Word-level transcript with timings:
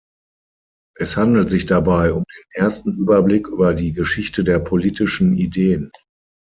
Es 0.97 1.15
handelt 1.15 1.49
sich 1.51 1.67
dabei 1.67 2.11
um 2.11 2.23
den 2.23 2.61
ersten 2.63 2.97
Überblick 2.97 3.47
über 3.49 3.75
die 3.75 3.93
Geschichte 3.93 4.43
der 4.43 4.57
politischen 4.57 5.33
Ideen. 5.33 5.91